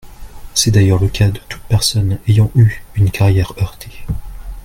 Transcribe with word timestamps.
C’est 0.55 0.71
d’ailleurs 0.71 0.99
le 0.99 1.09
cas 1.09 1.29
de 1.29 1.39
toute 1.47 1.61
personne 1.69 2.17
ayant 2.27 2.49
eu 2.55 2.81
une 2.95 3.11
carrière 3.11 3.53
heurtée. 3.61 4.07